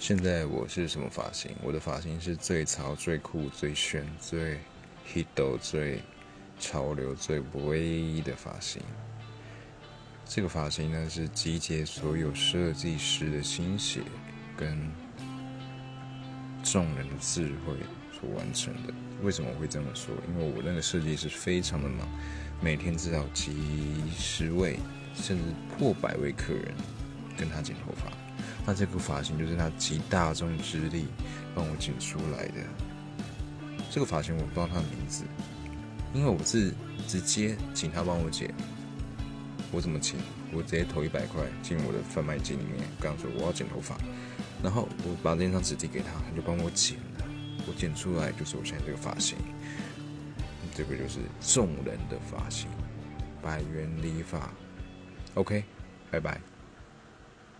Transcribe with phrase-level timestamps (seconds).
[0.00, 1.50] 现在我是什么发型？
[1.62, 4.58] 我的发型是最潮、最酷、最炫、最
[5.06, 6.00] hit、最
[6.58, 8.80] 潮流、最唯一的发型。
[10.24, 14.00] 这个发型呢，是集结所有设计师的心血
[14.56, 14.90] 跟
[16.64, 17.74] 众人的智慧
[18.18, 18.94] 所完成的。
[19.22, 20.14] 为什么会这么说？
[20.28, 22.08] 因为我那个设计师非常的忙，
[22.62, 23.52] 每天至少几
[24.16, 24.78] 十位
[25.14, 25.44] 甚至
[25.76, 26.74] 破百位客人
[27.36, 28.10] 跟他剪头发。
[28.66, 31.06] 那这个发型就是他集大众之力
[31.54, 32.54] 帮我剪出来的。
[33.90, 35.24] 这个发型我不知道他的名字，
[36.14, 36.72] 因为我是
[37.08, 38.54] 直接请他帮我剪。
[39.72, 40.18] 我怎么请？
[40.52, 43.96] 我直接投一百块进我的贩卖机里面，跟他说我要剪头发，
[44.62, 47.24] 然后我把那张纸递给他，他就帮我剪了。
[47.68, 49.36] 我剪出来就是我现在这个发型，
[50.74, 52.68] 这个就是众人的发型，
[53.40, 54.50] 百元理发。
[55.34, 55.62] OK，
[56.10, 56.40] 拜拜。